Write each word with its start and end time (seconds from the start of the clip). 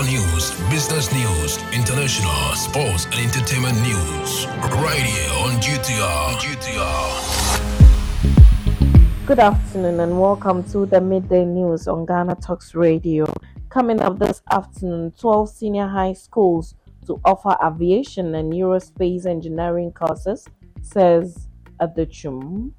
Local 0.00 0.12
news, 0.14 0.50
business 0.70 1.12
news, 1.12 1.58
international, 1.74 2.54
sports, 2.54 3.04
and 3.04 3.16
entertainment 3.16 3.76
news. 3.82 4.46
Right 4.80 5.02
here 5.02 5.30
on 5.44 5.60
GTR. 5.60 6.36
GTR. 6.40 7.66
Good 9.26 9.40
afternoon 9.40 10.00
and 10.00 10.18
welcome 10.18 10.64
to 10.70 10.86
the 10.86 11.02
midday 11.02 11.44
news 11.44 11.86
on 11.86 12.06
Ghana 12.06 12.36
Talks 12.36 12.74
Radio. 12.74 13.30
Coming 13.68 14.00
up 14.00 14.18
this 14.18 14.40
afternoon, 14.50 15.12
12 15.18 15.50
senior 15.50 15.86
high 15.86 16.14
schools 16.14 16.74
to 17.06 17.20
offer 17.26 17.54
aviation 17.62 18.34
and 18.34 18.54
aerospace 18.54 19.26
engineering 19.26 19.92
courses, 19.92 20.46
says 20.80 21.46
Adutwum. 21.78 22.72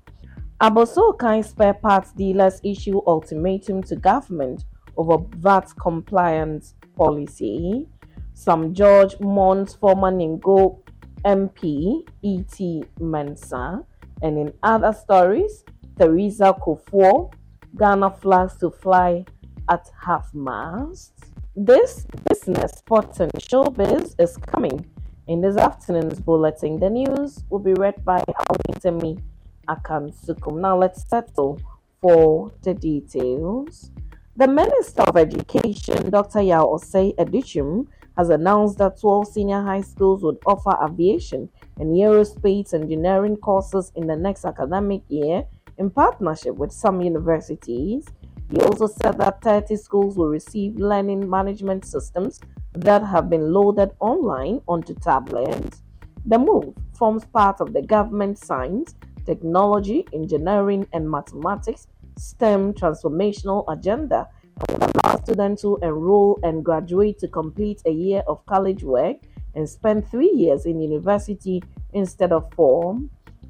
Abossey-Okai 0.60 1.46
spare 1.46 1.76
parts 1.76 2.14
dealers 2.14 2.60
issue 2.64 3.00
ultimatum 3.06 3.84
to 3.84 3.96
government 3.96 4.66
over 4.98 5.24
VAT 5.38 5.72
compliance 5.80 6.74
policy. 7.02 7.88
Sam 8.34 8.74
George 8.74 9.20
mourns 9.20 9.74
former 9.74 10.12
Ningo 10.12 10.80
MP 11.26 12.04
E.T. 12.22 12.84
Mensah. 13.00 13.84
And 14.22 14.38
in 14.38 14.54
other 14.62 14.94
stories, 14.94 15.64
Theresa 15.98 16.54
Kufuor, 16.64 17.34
Ghana 17.78 18.12
flags 18.22 18.58
to 18.58 18.70
fly 18.70 19.26
at 19.70 19.90
half 20.06 20.32
mast. 20.34 21.14
This 21.56 22.06
business, 22.30 22.72
sports, 22.74 23.20
and 23.20 23.32
showbiz 23.34 24.16
is 24.20 24.38
coming 24.38 24.86
in 25.28 25.42
this 25.42 25.58
afternoon's 25.58 26.20
bulletin. 26.20 26.80
The 26.80 26.90
news 26.90 27.44
will 27.50 27.60
be 27.60 27.74
read 27.74 28.06
by 28.06 28.24
Awentemi 28.50 29.22
Akansukum. 29.68 30.60
Now 30.60 30.78
let's 30.78 31.08
settle 31.10 31.60
for 32.00 32.52
the 32.62 32.74
details. 32.74 33.92
The 34.38 34.48
Minister 34.48 35.02
of 35.02 35.18
Education, 35.18 36.10
Dr. 36.10 36.42
Yao 36.42 36.64
Osei 36.64 37.14
Adutwum, 37.18 37.88
has 38.16 38.30
announced 38.30 38.78
that 38.78 38.98
12 38.98 39.28
senior 39.28 39.62
high 39.62 39.82
schools 39.82 40.24
would 40.24 40.38
offer 40.46 40.74
aviation 40.82 41.50
and 41.78 41.92
aerospace 41.92 42.74
engineering 42.74 43.36
courses 43.36 43.92
in 43.96 44.08
the 44.08 44.16
next 44.16 44.46
academic 44.46 45.02
year 45.10 45.44
in 45.78 45.90
partnership 45.90 46.56
with 46.56 46.72
some 46.72 47.02
universities. 47.02 48.08
He 48.50 48.62
also 48.62 48.88
said 48.88 49.18
that 49.18 49.42
30 49.42 49.76
schools 49.76 50.16
will 50.16 50.30
receive 50.30 50.78
learning 50.78 51.30
management 51.30 51.84
systems 51.84 52.40
that 52.72 53.04
have 53.04 53.30
been 53.30 53.52
loaded 53.52 53.92
online 54.00 54.62
onto 54.66 54.94
tablets. 54.94 55.84
The 56.26 56.40
move 56.40 56.74
forms 56.94 57.26
part 57.26 57.60
of 57.60 57.74
the 57.74 57.82
government 57.82 58.38
science, 58.38 58.96
technology, 59.26 60.06
engineering, 60.14 60.88
and 60.94 61.12
mathematics 61.12 61.88
STEM 62.22 62.74
transformational 62.76 63.66
agenda 63.68 64.28
will 64.70 64.78
allow 64.78 65.18
students 65.24 65.64
to 65.64 65.80
enroll 65.82 66.40
and 66.44 66.64
graduate 66.64 67.18
to 67.18 67.28
complete 67.28 67.82
a 67.88 67.92
year 67.92 68.22
of 68.28 68.46
college 68.46 68.84
work 68.84 69.18
and 69.56 69.68
spend 69.68 70.08
three 70.08 70.32
years 70.32 70.68
in 70.68 70.80
university 70.80 71.64
instead 71.94 72.32
of 72.32 72.46
four. 72.54 72.98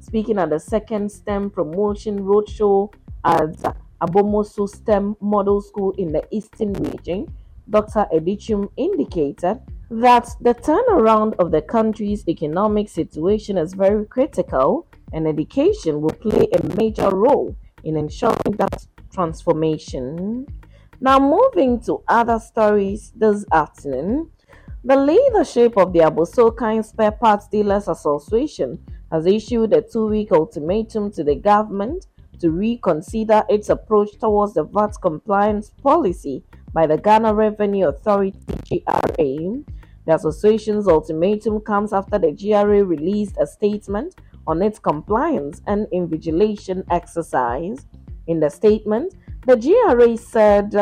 Speaking 0.00 0.38
at 0.38 0.48
the 0.48 0.58
second 0.58 1.12
STEM 1.12 1.50
promotion 1.50 2.20
roadshow 2.20 2.92
at 3.24 3.76
Abomosu 4.00 4.66
STEM 4.66 5.16
Model 5.20 5.60
School 5.60 5.92
in 5.98 6.10
the 6.10 6.26
Eastern 6.30 6.72
region, 6.72 7.32
Dr. 7.68 8.06
Adutwum 8.12 8.68
indicated 8.76 9.60
that 9.90 10.28
the 10.40 10.54
turnaround 10.54 11.34
of 11.38 11.50
the 11.50 11.60
country's 11.60 12.26
economic 12.26 12.88
situation 12.88 13.58
is 13.58 13.74
very 13.74 14.06
critical 14.06 14.88
and 15.12 15.28
education 15.28 16.00
will 16.00 16.14
play 16.14 16.48
a 16.54 16.62
major 16.74 17.10
role 17.14 17.54
in 17.84 17.96
ensuring 17.96 18.56
that 18.58 18.86
transformation. 19.12 20.46
Now, 21.00 21.18
moving 21.18 21.80
to 21.82 22.02
other 22.08 22.38
stories 22.38 23.12
this 23.16 23.44
afternoon, 23.52 24.30
the 24.84 24.96
leadership 24.96 25.76
of 25.76 25.92
the 25.92 26.00
Abossey-Okai 26.00 26.84
Spare 26.84 27.12
Parts 27.12 27.48
Dealers 27.48 27.88
Association 27.88 28.78
has 29.10 29.26
issued 29.26 29.72
a 29.72 29.82
two 29.82 30.06
week 30.06 30.32
ultimatum 30.32 31.10
to 31.12 31.22
the 31.22 31.34
government 31.34 32.06
to 32.40 32.50
reconsider 32.50 33.44
its 33.48 33.68
approach 33.68 34.18
towards 34.18 34.54
the 34.54 34.64
VAT 34.64 34.94
compliance 35.00 35.70
policy 35.82 36.42
by 36.72 36.86
the 36.86 36.96
Ghana 36.96 37.32
Revenue 37.32 37.88
Authority 37.88 38.38
GRA. 38.68 39.62
The 40.04 40.14
association's 40.14 40.88
ultimatum 40.88 41.60
comes 41.60 41.92
after 41.92 42.18
the 42.18 42.32
GRA 42.32 42.84
released 42.84 43.36
a 43.40 43.46
statement 43.46 44.16
on 44.46 44.62
its 44.62 44.78
compliance 44.78 45.60
and 45.66 45.86
invigilation 45.92 46.84
exercise. 46.90 47.86
In 48.26 48.40
the 48.40 48.50
statement, 48.50 49.14
the 49.46 49.56
GRA 49.56 50.16
said 50.16 50.74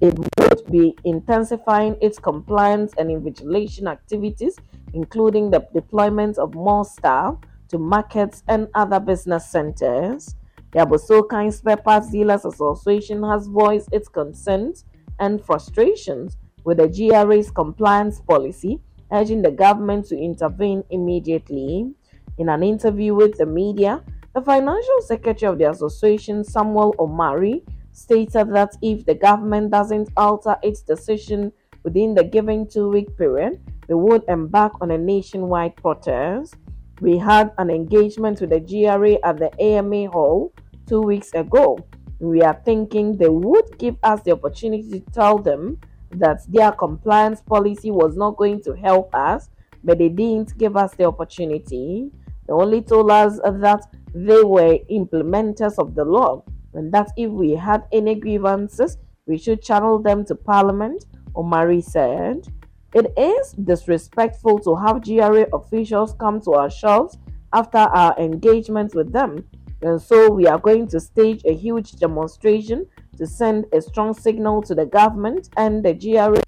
it 0.00 0.18
would 0.38 0.70
be 0.70 0.96
intensifying 1.04 1.96
its 2.00 2.18
compliance 2.18 2.92
and 2.98 3.08
invigilation 3.08 3.90
activities, 3.90 4.56
including 4.94 5.50
the 5.50 5.66
deployment 5.72 6.38
of 6.38 6.54
more 6.54 6.84
staff 6.84 7.36
to 7.68 7.78
markets 7.78 8.42
and 8.48 8.68
other 8.74 9.00
business 9.00 9.48
centers. 9.48 10.34
The 10.72 10.80
Abossey-Okai 10.80 11.52
Spare 11.52 11.76
Parts 11.76 12.10
Dealers 12.10 12.44
Association 12.44 13.22
has 13.22 13.46
voiced 13.46 13.90
its 13.92 14.08
concerns 14.08 14.84
and 15.20 15.44
frustrations 15.44 16.36
with 16.64 16.78
the 16.78 16.88
GRA's 16.88 17.50
compliance 17.50 18.20
policy, 18.20 18.80
urging 19.12 19.42
the 19.42 19.50
government 19.50 20.06
to 20.06 20.18
intervene 20.18 20.82
immediately. 20.90 21.92
In 22.38 22.48
an 22.48 22.62
interview 22.62 23.14
with 23.14 23.36
the 23.38 23.46
media, 23.46 24.02
the 24.34 24.40
financial 24.40 25.00
secretary 25.02 25.52
of 25.52 25.58
the 25.58 25.70
association, 25.70 26.42
Samuel 26.42 26.94
Omari, 26.98 27.62
stated 27.92 28.52
that 28.54 28.74
if 28.80 29.04
the 29.04 29.14
government 29.14 29.70
doesn't 29.70 30.08
alter 30.16 30.56
its 30.62 30.80
decision 30.80 31.52
within 31.84 32.14
the 32.14 32.24
given 32.24 32.66
two 32.66 32.88
week 32.88 33.16
period, 33.18 33.60
they 33.88 33.94
would 33.94 34.22
embark 34.28 34.72
on 34.80 34.90
a 34.90 34.98
nationwide 34.98 35.76
protest. 35.76 36.54
We 37.00 37.18
had 37.18 37.52
an 37.58 37.68
engagement 37.68 38.40
with 38.40 38.50
the 38.50 38.60
GRA 38.60 39.18
at 39.24 39.38
the 39.38 39.50
AMA 39.60 40.10
Hall 40.10 40.52
two 40.86 41.02
weeks 41.02 41.32
ago. 41.34 41.78
We 42.20 42.40
are 42.42 42.60
thinking 42.64 43.16
they 43.16 43.28
would 43.28 43.76
give 43.78 43.96
us 44.02 44.22
the 44.22 44.30
opportunity 44.30 45.00
to 45.00 45.00
tell 45.10 45.38
them 45.38 45.78
that 46.12 46.40
their 46.48 46.72
compliance 46.72 47.40
policy 47.40 47.90
was 47.90 48.16
not 48.16 48.36
going 48.36 48.62
to 48.62 48.72
help 48.74 49.14
us, 49.14 49.50
but 49.82 49.98
they 49.98 50.08
didn't 50.08 50.56
give 50.56 50.76
us 50.76 50.94
the 50.94 51.04
opportunity. 51.04 52.10
They 52.46 52.52
only 52.52 52.82
told 52.82 53.10
us 53.10 53.38
that 53.38 53.86
they 54.14 54.42
were 54.42 54.78
implementers 54.90 55.78
of 55.78 55.94
the 55.94 56.04
law 56.04 56.44
and 56.74 56.92
that 56.92 57.08
if 57.16 57.30
we 57.30 57.52
had 57.52 57.84
any 57.92 58.14
grievances, 58.14 58.98
we 59.26 59.38
should 59.38 59.62
channel 59.62 59.98
them 59.98 60.24
to 60.26 60.34
Parliament, 60.34 61.04
Omari 61.36 61.80
said. 61.80 62.46
It 62.94 63.12
is 63.16 63.52
disrespectful 63.52 64.58
to 64.60 64.74
have 64.76 65.02
GRA 65.02 65.46
officials 65.52 66.14
come 66.18 66.40
to 66.42 66.52
our 66.52 66.70
shops 66.70 67.16
after 67.52 67.78
our 67.78 68.18
engagement 68.18 68.94
with 68.94 69.12
them, 69.12 69.44
and 69.82 70.00
so 70.00 70.30
we 70.30 70.46
are 70.46 70.58
going 70.58 70.86
to 70.88 71.00
stage 71.00 71.42
a 71.44 71.54
huge 71.54 71.92
demonstration 71.92 72.86
to 73.16 73.26
send 73.26 73.66
a 73.72 73.80
strong 73.80 74.12
signal 74.14 74.62
to 74.62 74.74
the 74.74 74.86
government 74.86 75.48
and 75.56 75.84
the 75.84 75.94
GRA 75.94 76.42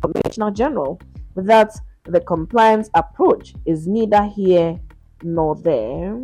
Commissioner 0.00 0.50
General 0.50 1.00
that 1.36 1.72
the 2.04 2.20
compliance 2.20 2.88
approach 2.94 3.54
is 3.66 3.86
neither 3.86 4.24
here 4.24 4.78
nor 5.22 5.56
there. 5.56 6.20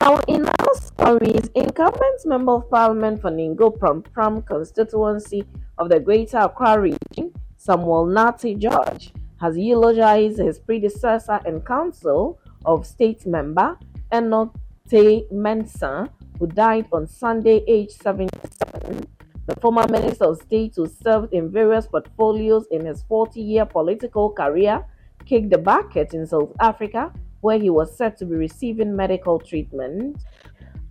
Now, 0.00 0.20
in 0.28 0.46
our 0.46 0.74
stories, 0.74 1.50
incumbent 1.54 2.24
Member 2.24 2.52
of 2.52 2.70
Parliament 2.70 3.20
for 3.20 3.30
Ningo 3.30 3.70
Pram 4.12 4.42
constituency 4.42 5.44
of 5.78 5.88
the 5.88 5.98
Greater 5.98 6.38
Accra 6.38 6.80
region, 6.80 7.32
Samuel 7.56 8.06
Nartey 8.06 8.56
George, 8.56 9.12
has 9.40 9.58
eulogized 9.58 10.38
his 10.38 10.58
predecessor 10.58 11.40
and 11.44 11.64
Council 11.66 12.38
of 12.64 12.86
State 12.86 13.26
member 13.26 13.76
Enoch 14.14 14.54
Teye 14.88 15.24
Mensah, 15.32 16.08
who 16.38 16.46
died 16.46 16.86
on 16.92 17.06
Sunday, 17.06 17.64
aged 17.66 18.00
77. 18.02 19.06
The 19.46 19.56
former 19.60 19.86
Minister 19.88 20.26
of 20.26 20.40
State, 20.40 20.74
who 20.76 20.86
served 20.86 21.32
in 21.32 21.50
various 21.50 21.86
portfolios 21.86 22.66
in 22.70 22.86
his 22.86 23.02
40 23.02 23.40
year 23.40 23.66
political 23.66 24.30
career, 24.30 24.84
kicked 25.26 25.50
the 25.50 25.58
bucket 25.58 26.14
in 26.14 26.26
South 26.26 26.52
Africa 26.60 27.12
where 27.40 27.58
he 27.58 27.70
was 27.70 27.96
said 27.96 28.16
to 28.18 28.26
be 28.26 28.34
receiving 28.36 28.94
medical 28.94 29.38
treatment. 29.38 30.22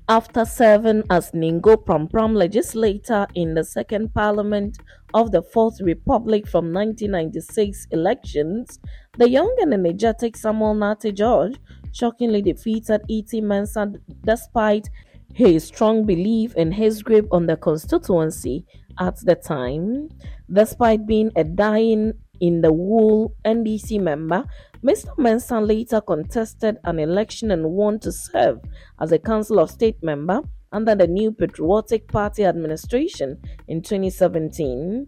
After 0.08 0.44
serving 0.44 1.04
as 1.12 1.32
Ningo 1.32 1.78
Pram 2.10 2.34
legislator 2.34 3.28
in 3.36 3.54
the 3.54 3.64
second 3.64 4.12
parliament 4.14 4.80
of 5.14 5.32
the 5.32 5.44
Fourth 5.44 5.80
Republic 5.82 6.48
from 6.48 6.74
1996 6.74 7.88
elections, 7.92 8.80
the 9.20 9.30
young 9.30 9.56
and 9.62 9.74
energetic 9.74 10.36
Samuel 10.36 10.74
Nartey 10.74 11.14
George 11.14 11.58
shockingly 11.92 12.42
defeated 12.42 13.02
E.T. 13.08 13.40
Mensah 13.42 14.00
despite 14.26 14.90
his 15.34 15.64
strong 15.64 16.06
belief 16.06 16.56
in 16.56 16.72
his 16.72 17.04
grip 17.04 17.28
on 17.32 17.46
the 17.46 17.58
constituency 17.58 18.66
at 19.00 19.18
the 19.18 19.36
time. 19.36 20.10
Despite 20.52 21.06
being 21.06 21.32
a 21.36 21.44
dying 21.44 22.14
in 22.42 22.62
the 22.62 22.74
wool 22.74 23.36
NDC 23.46 24.02
member, 24.02 24.46
Mr. 24.84 25.14
Mensah 25.18 25.66
later 25.66 26.00
contested 26.00 26.78
an 26.86 27.00
election 27.00 27.52
and 27.52 27.72
won 27.72 28.00
to 28.00 28.12
serve 28.14 28.60
as 29.02 29.12
a 29.12 29.20
Council 29.20 29.60
of 29.60 29.70
State 29.70 30.02
member 30.02 30.42
under 30.72 30.96
the 30.96 31.08
new 31.08 31.34
Patriotic 31.34 32.08
Party 32.08 32.46
administration 32.46 33.38
in 33.68 33.82
2017. 33.82 35.08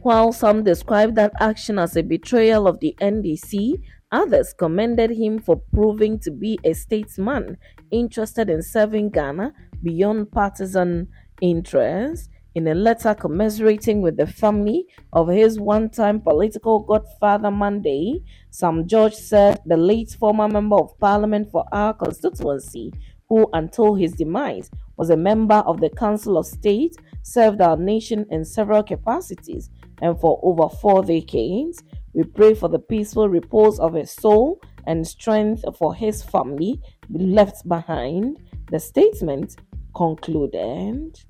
While 0.00 0.32
some 0.32 0.62
described 0.62 1.16
that 1.16 1.32
action 1.40 1.78
as 1.78 1.96
a 1.96 2.02
betrayal 2.02 2.68
of 2.68 2.80
the 2.80 2.94
NDC, 3.00 3.80
others 4.12 4.52
commended 4.52 5.10
him 5.10 5.38
for 5.38 5.56
proving 5.72 6.18
to 6.20 6.30
be 6.30 6.58
a 6.62 6.74
statesman 6.74 7.56
interested 7.90 8.50
in 8.50 8.62
serving 8.62 9.10
Ghana 9.10 9.54
beyond 9.82 10.30
partisan 10.32 11.08
interests. 11.40 12.28
In 12.54 12.66
a 12.66 12.74
letter 12.74 13.14
commiserating 13.14 14.00
with 14.00 14.16
the 14.16 14.26
family 14.26 14.86
of 15.12 15.28
his 15.28 15.60
one 15.60 15.90
time 15.90 16.20
political 16.20 16.80
godfather 16.80 17.50
Monday, 17.50 18.22
Sam 18.50 18.86
George 18.88 19.14
said 19.14 19.60
the 19.66 19.76
late 19.76 20.16
former 20.18 20.48
member 20.48 20.76
of 20.76 20.98
parliament 20.98 21.50
for 21.50 21.64
our 21.72 21.92
constituency, 21.92 22.92
who 23.28 23.48
until 23.52 23.94
his 23.94 24.12
demise 24.12 24.70
was 24.96 25.10
a 25.10 25.16
member 25.16 25.62
of 25.66 25.80
the 25.80 25.90
Council 25.90 26.38
of 26.38 26.46
State, 26.46 26.96
served 27.22 27.60
our 27.60 27.76
nation 27.76 28.24
in 28.30 28.44
several 28.44 28.82
capacities, 28.82 29.68
and 30.00 30.18
for 30.18 30.40
over 30.42 30.74
four 30.74 31.04
decades. 31.04 31.82
We 32.14 32.24
pray 32.24 32.54
for 32.54 32.68
the 32.68 32.78
peaceful 32.78 33.28
repose 33.28 33.78
of 33.78 33.92
his 33.92 34.10
soul 34.10 34.60
and 34.86 35.06
strength 35.06 35.64
for 35.76 35.94
his 35.94 36.22
family 36.22 36.80
left 37.10 37.68
behind. 37.68 38.40
The 38.70 38.80
statement 38.80 39.56
concluded. 39.94 41.20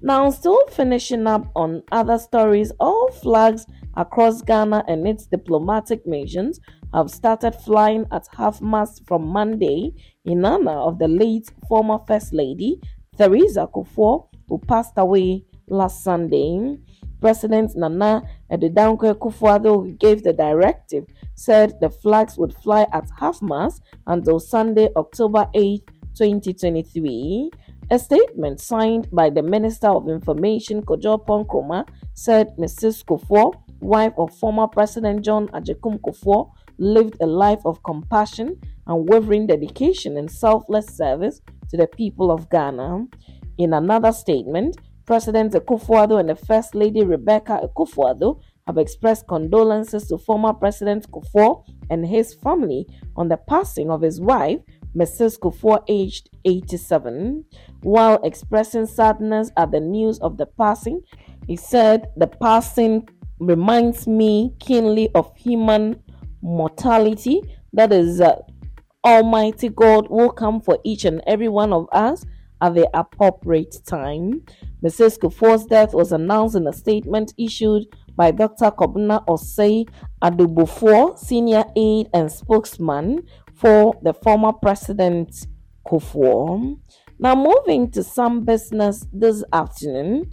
Now, 0.00 0.30
still 0.30 0.64
finishing 0.68 1.26
up 1.26 1.50
on 1.56 1.82
other 1.90 2.18
stories, 2.18 2.70
all 2.78 3.10
flags 3.10 3.66
across 3.96 4.42
Ghana 4.42 4.84
and 4.86 5.08
its 5.08 5.26
diplomatic 5.26 6.06
missions 6.06 6.60
have 6.94 7.10
started 7.10 7.54
flying 7.54 8.06
at 8.12 8.28
half 8.36 8.60
mast 8.62 9.02
from 9.06 9.26
Monday 9.26 9.92
in 10.24 10.44
honor 10.44 10.78
of 10.78 11.00
the 11.00 11.08
late 11.08 11.50
former 11.68 11.98
First 12.06 12.32
Lady 12.32 12.80
Theresa 13.16 13.66
Kufuor, 13.74 14.28
who 14.48 14.58
passed 14.58 14.94
away 14.96 15.44
last 15.66 16.04
Sunday. 16.04 16.78
President 17.20 17.72
Nana 17.74 18.22
Addo 18.52 18.72
Dankwa 18.72 19.64
who 19.64 19.92
gave 19.94 20.22
the 20.22 20.32
directive, 20.32 21.04
said 21.34 21.74
the 21.80 21.90
flags 21.90 22.38
would 22.38 22.54
fly 22.54 22.86
at 22.92 23.10
half 23.18 23.42
mast 23.42 23.82
until 24.06 24.38
Sunday, 24.38 24.88
October 24.94 25.48
8, 25.52 25.82
2023. 26.14 27.50
A 27.90 27.98
statement 27.98 28.60
signed 28.60 29.08
by 29.10 29.30
the 29.30 29.42
Minister 29.42 29.88
of 29.88 30.10
Information, 30.10 30.82
Kojo 30.82 31.24
Nkrumah, 31.24 31.88
said 32.12 32.54
Mrs. 32.58 33.02
Kufuor, 33.02 33.54
wife 33.80 34.12
of 34.18 34.30
former 34.36 34.66
President 34.66 35.24
John 35.24 35.48
Agyekum 35.48 35.98
Kufuor, 36.00 36.50
lived 36.76 37.16
a 37.22 37.26
life 37.26 37.60
of 37.64 37.82
compassion, 37.82 38.48
and 38.86 39.08
unwavering 39.08 39.46
dedication, 39.46 40.18
and 40.18 40.30
selfless 40.30 40.86
service 40.88 41.40
to 41.70 41.78
the 41.78 41.86
people 41.86 42.30
of 42.30 42.50
Ghana. 42.50 43.06
In 43.56 43.72
another 43.72 44.12
statement, 44.12 44.76
President 45.06 45.54
akufo 45.54 46.20
and 46.20 46.28
the 46.28 46.36
First 46.36 46.74
Lady 46.74 47.02
Rebecca 47.02 47.58
akufo 47.64 48.38
have 48.66 48.76
expressed 48.76 49.26
condolences 49.26 50.06
to 50.08 50.18
former 50.18 50.52
President 50.52 51.10
Kufuor 51.10 51.64
and 51.88 52.06
his 52.06 52.34
family 52.34 52.86
on 53.16 53.28
the 53.28 53.38
passing 53.38 53.90
of 53.90 54.02
his 54.02 54.20
wife, 54.20 54.60
Mrs. 54.96 55.38
Kufuor, 55.38 55.82
aged 55.88 56.30
87. 56.44 57.44
While 57.82 58.20
expressing 58.24 58.86
sadness 58.86 59.50
at 59.56 59.70
the 59.70 59.80
news 59.80 60.18
of 60.20 60.36
the 60.36 60.46
passing, 60.46 61.00
he 61.46 61.56
said, 61.56 62.08
The 62.16 62.26
passing 62.26 63.08
reminds 63.38 64.06
me 64.06 64.54
keenly 64.58 65.10
of 65.14 65.34
human 65.36 66.02
mortality. 66.42 67.42
That 67.72 67.92
is, 67.92 68.20
uh, 68.20 68.36
Almighty 69.04 69.68
God 69.68 70.08
will 70.10 70.30
come 70.30 70.60
for 70.60 70.78
each 70.84 71.04
and 71.04 71.22
every 71.26 71.48
one 71.48 71.72
of 71.72 71.86
us 71.92 72.24
at 72.60 72.74
the 72.74 72.88
appropriate 72.94 73.76
time. 73.86 74.42
Mrs. 74.82 75.18
Kufuor's 75.18 75.64
death 75.66 75.94
was 75.94 76.12
announced 76.12 76.56
in 76.56 76.66
a 76.66 76.72
statement 76.72 77.32
issued 77.38 77.84
by 78.16 78.30
Dr. 78.32 78.70
Kobna 78.70 79.24
Osei 79.26 79.88
Adubufor, 80.22 81.16
senior 81.18 81.64
aide 81.76 82.08
and 82.12 82.30
spokesman 82.30 83.22
for 83.58 83.98
the 84.02 84.14
former 84.14 84.52
president 84.52 85.46
Kufuor. 85.86 86.78
Now, 87.18 87.34
moving 87.34 87.90
to 87.90 88.04
some 88.04 88.44
business 88.44 89.06
this 89.12 89.42
afternoon, 89.52 90.30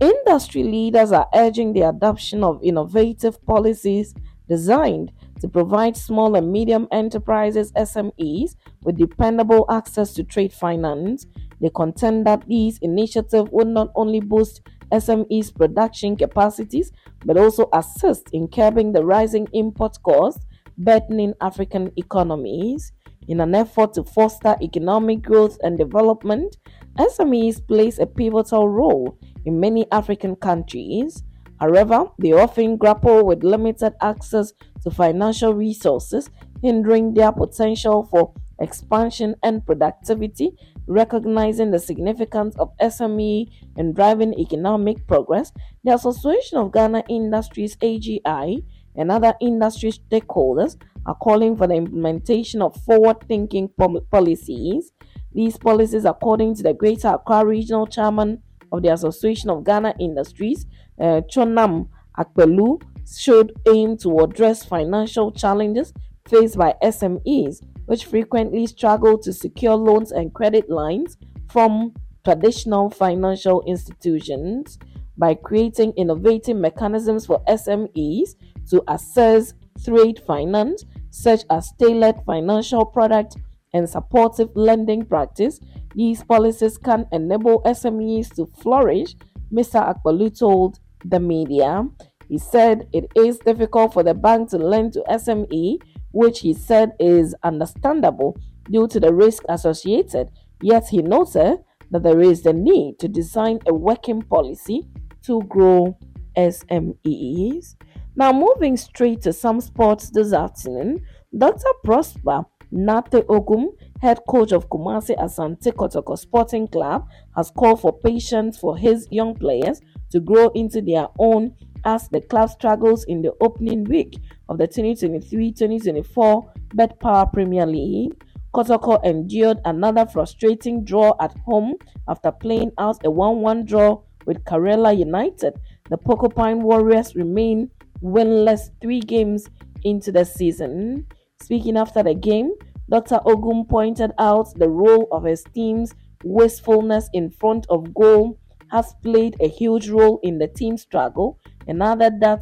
industry 0.00 0.62
leaders 0.62 1.12
are 1.12 1.28
urging 1.34 1.74
the 1.74 1.82
adoption 1.82 2.42
of 2.42 2.62
innovative 2.62 3.44
policies 3.44 4.14
designed 4.48 5.12
to 5.40 5.48
provide 5.48 5.96
small 5.96 6.34
and 6.34 6.50
medium 6.50 6.88
enterprises 6.90 7.72
SMEs 7.72 8.56
with 8.84 8.96
dependable 8.96 9.66
access 9.70 10.14
to 10.14 10.24
trade 10.24 10.52
finance. 10.52 11.26
They 11.60 11.70
contend 11.74 12.26
that 12.26 12.46
these 12.46 12.78
initiatives 12.78 13.50
will 13.52 13.66
not 13.66 13.90
only 13.94 14.20
boost 14.20 14.62
SMEs' 14.92 15.54
production 15.54 16.16
capacities 16.16 16.92
but 17.24 17.36
also 17.36 17.68
assist 17.72 18.30
in 18.32 18.48
curbing 18.48 18.92
the 18.92 19.04
rising 19.04 19.46
import 19.52 19.96
costs 20.02 20.46
burdening 20.78 21.34
African 21.40 21.92
economies. 21.96 22.92
In 23.28 23.40
an 23.40 23.54
effort 23.54 23.94
to 23.94 24.04
foster 24.04 24.56
economic 24.60 25.22
growth 25.22 25.56
and 25.62 25.78
development, 25.78 26.56
SMEs 26.98 27.66
plays 27.66 27.98
a 27.98 28.06
pivotal 28.06 28.68
role 28.68 29.18
in 29.44 29.60
many 29.60 29.86
African 29.92 30.36
countries. 30.36 31.22
However, 31.60 32.06
they 32.18 32.32
often 32.32 32.76
grapple 32.76 33.24
with 33.24 33.44
limited 33.44 33.94
access 34.02 34.52
to 34.82 34.90
financial 34.90 35.54
resources, 35.54 36.28
hindering 36.60 37.14
their 37.14 37.30
potential 37.30 38.02
for 38.10 38.34
expansion 38.58 39.36
and 39.42 39.64
productivity. 39.64 40.50
Recognizing 40.88 41.70
the 41.70 41.78
significance 41.78 42.56
of 42.56 42.76
SME 42.78 43.46
in 43.76 43.92
driving 43.92 44.34
economic 44.34 45.06
progress, 45.06 45.52
the 45.84 45.94
Association 45.94 46.58
of 46.58 46.72
Ghana 46.72 47.04
Industries 47.08 47.76
AGI 47.76 48.64
and 48.96 49.10
other 49.10 49.34
industry 49.40 49.92
stakeholders 49.92 50.76
are 51.06 51.14
calling 51.14 51.56
for 51.56 51.66
the 51.66 51.74
implementation 51.74 52.62
of 52.62 52.76
forward 52.84 53.16
thinking 53.26 53.68
policies. 54.10 54.92
These 55.32 55.58
policies, 55.58 56.04
according 56.04 56.56
to 56.56 56.62
the 56.62 56.74
Greater 56.74 57.08
Accra 57.08 57.44
Regional 57.44 57.86
Chairman 57.86 58.42
of 58.70 58.82
the 58.82 58.92
Association 58.92 59.50
of 59.50 59.64
Ghana 59.64 59.94
Industries, 59.98 60.66
uh, 61.00 61.22
Tsonam 61.30 61.88
Akpeloo, 62.18 62.82
should 63.18 63.52
aim 63.68 63.96
to 63.98 64.20
address 64.20 64.64
financial 64.64 65.32
challenges 65.32 65.92
faced 66.28 66.56
by 66.56 66.74
SMEs, 66.82 67.62
which 67.86 68.04
frequently 68.04 68.66
struggle 68.66 69.18
to 69.18 69.32
secure 69.32 69.74
loans 69.74 70.12
and 70.12 70.32
credit 70.32 70.70
lines 70.70 71.16
from 71.48 71.92
traditional 72.24 72.88
financial 72.88 73.62
institutions 73.66 74.78
by 75.16 75.34
creating 75.34 75.92
innovative 75.92 76.56
mechanisms 76.56 77.26
for 77.26 77.42
SMEs 77.48 78.30
to 78.70 78.82
access 78.88 79.54
trade 79.84 80.20
finance, 80.26 80.84
such 81.10 81.42
as 81.50 81.72
tailored 81.78 82.16
financial 82.24 82.84
product 82.84 83.36
and 83.74 83.88
supportive 83.88 84.50
lending 84.54 85.04
practice. 85.04 85.60
These 85.94 86.24
policies 86.24 86.78
can 86.78 87.06
enable 87.12 87.62
SMEs 87.62 88.34
to 88.36 88.46
flourish, 88.60 89.14
Mr. 89.52 89.80
Akpeloo 89.82 90.36
told 90.36 90.78
the 91.04 91.20
media. 91.20 91.86
He 92.28 92.38
said 92.38 92.88
it 92.92 93.10
is 93.14 93.38
difficult 93.38 93.92
for 93.92 94.02
the 94.02 94.14
bank 94.14 94.50
to 94.50 94.58
lend 94.58 94.94
to 94.94 95.04
SME, 95.10 95.78
which 96.12 96.40
he 96.40 96.54
said 96.54 96.92
is 96.98 97.34
understandable 97.42 98.36
due 98.70 98.88
to 98.88 98.98
the 98.98 99.12
risk 99.12 99.42
associated. 99.48 100.28
Yet 100.62 100.88
he 100.88 101.02
noted 101.02 101.58
that 101.90 102.02
there 102.02 102.20
is 102.20 102.42
the 102.42 102.54
need 102.54 102.98
to 103.00 103.08
design 103.08 103.60
a 103.66 103.74
working 103.74 104.22
policy 104.22 104.88
to 105.24 105.42
grow 105.48 105.96
SMEs. 106.36 107.76
Now, 108.14 108.32
moving 108.32 108.76
straight 108.76 109.22
to 109.22 109.32
some 109.32 109.60
sports 109.60 110.10
this 110.10 110.32
afternoon, 110.32 111.04
Dr. 111.36 111.72
Prosper 111.84 112.44
Narteh 112.72 113.22
Ogum, 113.26 113.68
head 114.00 114.20
coach 114.28 114.52
of 114.52 114.68
Kumasi 114.68 115.16
Asante 115.18 115.72
Kotoko 115.72 116.18
Sporting 116.18 116.68
Club, 116.68 117.06
has 117.36 117.50
called 117.50 117.80
for 117.80 117.98
patience 117.98 118.58
for 118.58 118.76
his 118.76 119.06
young 119.10 119.34
players 119.34 119.80
to 120.10 120.20
grow 120.20 120.48
into 120.54 120.80
their 120.80 121.06
own 121.18 121.54
as 121.84 122.08
the 122.08 122.20
club 122.20 122.48
struggles 122.48 123.04
in 123.04 123.22
the 123.22 123.32
opening 123.40 123.84
week 123.84 124.16
of 124.48 124.58
the 124.58 124.68
2023-2024 124.68 126.50
betPawa 126.74 127.32
Premier 127.32 127.66
League. 127.66 128.14
Kotoko 128.54 129.02
endured 129.04 129.58
another 129.64 130.06
frustrating 130.06 130.84
draw 130.84 131.14
at 131.20 131.34
home 131.46 131.74
after 132.08 132.30
playing 132.30 132.70
out 132.78 132.98
a 133.04 133.08
1-1 133.08 133.66
draw 133.66 134.02
with 134.26 134.44
Karela 134.44 134.96
United. 134.96 135.54
The 135.90 135.98
Porcupine 135.98 136.62
Warriors 136.62 137.14
remain 137.14 137.70
winless 138.02 138.70
three 138.80 139.00
games 139.00 139.46
into 139.84 140.12
the 140.12 140.24
season. 140.24 141.06
Speaking 141.40 141.76
after 141.76 142.02
the 142.02 142.14
game, 142.14 142.52
Dr. 142.88 143.20
Ogum 143.24 143.68
pointed 143.68 144.12
out 144.18 144.54
the 144.56 144.68
role 144.68 145.08
of 145.12 145.24
his 145.24 145.44
team's 145.54 145.94
wastefulness 146.24 147.08
in 147.12 147.30
front 147.30 147.66
of 147.68 147.94
goal 147.94 148.38
has 148.70 148.94
played 149.02 149.36
a 149.40 149.48
huge 149.48 149.88
role 149.88 150.18
in 150.22 150.38
the 150.38 150.48
team 150.48 150.76
struggle 150.76 151.38
and 151.66 151.82
added 151.82 152.20
that 152.20 152.40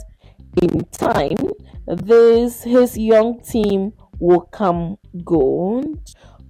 in 0.63 0.85
time 0.93 1.37
this 1.87 2.63
his 2.63 2.97
young 2.97 3.41
team 3.41 3.93
will 4.19 4.41
come 4.53 4.97
good. 5.25 5.99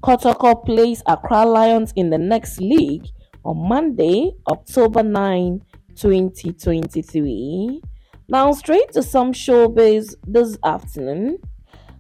Kotoko 0.03 0.65
plays 0.65 1.03
Accra 1.07 1.45
Lions 1.45 1.93
in 1.97 2.11
the 2.11 2.19
next 2.19 2.59
league 2.61 3.07
on 3.44 3.68
Monday, 3.68 4.32
October 4.49 5.02
9, 5.02 5.61
2023. 5.97 7.80
Now, 8.28 8.52
straight 8.52 8.92
to 8.92 9.02
some 9.02 9.32
showbiz 9.32 10.14
this 10.26 10.56
afternoon. 10.64 11.38